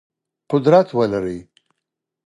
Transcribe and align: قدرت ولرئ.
قدرت 0.51 0.89
ولرئ. 0.97 1.39